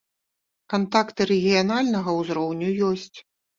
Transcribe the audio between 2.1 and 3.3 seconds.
узроўню ёсць.